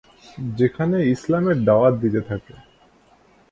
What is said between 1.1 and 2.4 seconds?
ইসলামের দাওয়াত দিতে